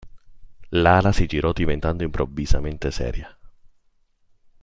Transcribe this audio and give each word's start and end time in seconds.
Lala 0.71 1.11
si 1.13 1.27
girò 1.27 1.51
diventando 1.51 2.01
improvvisamente 2.03 2.89
seria. 2.89 3.37